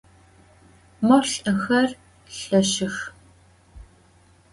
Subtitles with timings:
[1.05, 1.89] Mo lh'ıxer
[2.39, 2.97] lheşşıx.